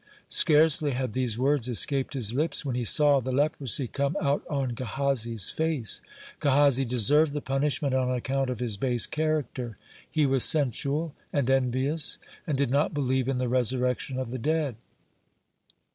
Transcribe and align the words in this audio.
Scarcely 0.29 0.93
had 0.93 1.13
these 1.13 1.37
words 1.37 1.69
escaped 1.69 2.15
his 2.15 2.33
lips, 2.33 2.65
when 2.65 2.73
he 2.73 2.83
saw 2.83 3.19
the 3.19 3.31
leprosy 3.31 3.85
come 3.87 4.17
out 4.19 4.41
on 4.49 4.69
Gehazi's 4.69 5.51
face. 5.51 6.01
(15) 6.39 6.39
Gehazi 6.39 6.85
deserved 6.85 7.33
the 7.33 7.39
punishment 7.39 7.93
on 7.93 8.09
account 8.09 8.49
of 8.49 8.59
his 8.59 8.77
base 8.77 9.05
character. 9.05 9.77
He 10.09 10.25
was 10.25 10.43
sensual 10.43 11.13
and 11.31 11.47
envious, 11.51 12.17
and 12.47 12.57
did 12.57 12.71
not 12.71 12.95
believe 12.95 13.27
in 13.27 13.37
the 13.37 13.47
resurrection 13.47 14.17
of 14.17 14.31
the 14.31 14.39
dead. 14.39 14.75